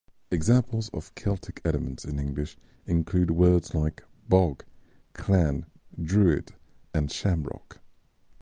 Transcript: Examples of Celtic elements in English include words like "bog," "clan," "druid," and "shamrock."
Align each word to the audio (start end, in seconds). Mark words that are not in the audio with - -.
Examples 0.31 0.89
of 0.95 1.13
Celtic 1.13 1.61
elements 1.63 2.05
in 2.05 2.17
English 2.17 2.57
include 2.87 3.29
words 3.29 3.75
like 3.75 4.03
"bog," 4.27 4.65
"clan," 5.13 5.67
"druid," 6.03 6.53
and 6.91 7.11
"shamrock." 7.11 7.77